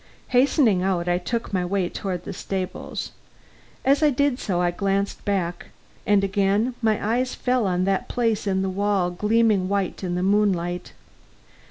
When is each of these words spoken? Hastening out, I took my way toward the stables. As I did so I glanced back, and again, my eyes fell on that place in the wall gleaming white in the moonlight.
Hastening 0.29 0.81
out, 0.81 1.07
I 1.07 1.19
took 1.19 1.53
my 1.53 1.63
way 1.63 1.87
toward 1.87 2.23
the 2.23 2.33
stables. 2.33 3.11
As 3.85 4.01
I 4.01 4.09
did 4.09 4.39
so 4.39 4.59
I 4.59 4.71
glanced 4.71 5.23
back, 5.25 5.67
and 6.07 6.23
again, 6.23 6.73
my 6.81 6.97
eyes 7.19 7.35
fell 7.35 7.67
on 7.67 7.83
that 7.83 8.09
place 8.09 8.47
in 8.47 8.63
the 8.63 8.67
wall 8.69 9.11
gleaming 9.11 9.69
white 9.69 10.03
in 10.03 10.15
the 10.15 10.23
moonlight. 10.23 10.93